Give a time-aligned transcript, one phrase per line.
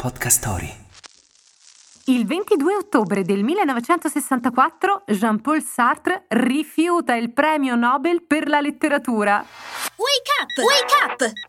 [0.00, 0.72] Podcast Story.
[2.04, 9.44] Il 22 ottobre del 1964 Jean-Paul Sartre rifiuta il premio Nobel per la letteratura.
[9.96, 10.64] Wake up!
[10.64, 11.47] Wake up!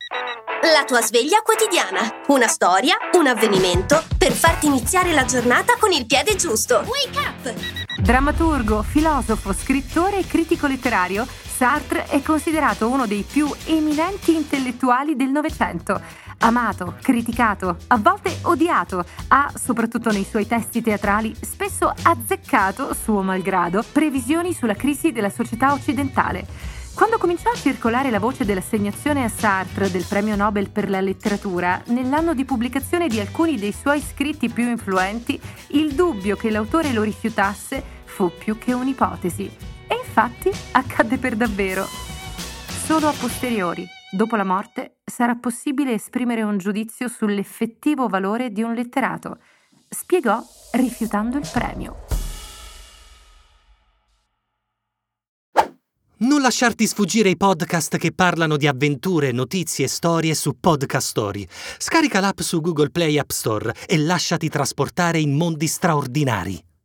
[0.61, 2.21] La tua sveglia quotidiana.
[2.27, 6.83] Una storia, un avvenimento per farti iniziare la giornata con il piede giusto.
[6.85, 8.01] Wake up!
[8.01, 15.29] Drammaturgo, filosofo, scrittore e critico letterario, Sartre è considerato uno dei più eminenti intellettuali del
[15.29, 16.01] Novecento.
[16.39, 23.81] Amato, criticato, a volte odiato, ha, soprattutto nei suoi testi teatrali, spesso azzeccato, suo malgrado,
[23.89, 26.77] previsioni sulla crisi della società occidentale.
[26.99, 31.81] Quando cominciò a circolare la voce dell'assegnazione a Sartre del premio Nobel per la letteratura,
[31.85, 37.01] nell'anno di pubblicazione di alcuni dei suoi scritti più influenti, il dubbio che l'autore lo
[37.01, 39.49] rifiutasse fu più che un'ipotesi.
[39.87, 41.85] E infatti accadde per davvero.
[41.85, 48.73] Solo a posteriori, dopo la morte, sarà possibile esprimere un giudizio sull'effettivo valore di un
[48.73, 49.37] letterato,
[49.87, 52.08] spiegò rifiutando il premio.
[56.29, 61.43] Non lasciarti sfuggire i podcast che parlano di avventure, notizie e storie su Podcast Story.
[61.79, 66.68] Scarica l'app su Google Play App Store e lasciati trasportare in mondi straordinari.